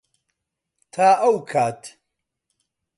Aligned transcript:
تا 0.91 1.07
ئەو 1.21 1.35
کات. 1.51 1.81